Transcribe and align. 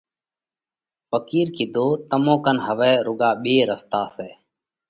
ڦقِير 1.09 1.47
ڪِيڌو: 1.57 1.87
تمون 2.09 2.37
ڪنَ 2.45 2.57
هوَئہ 2.65 2.93
رُوڳا 3.05 3.31
ٻي 3.43 3.55
رستا 3.69 4.01
سئہ۔ 4.15 4.29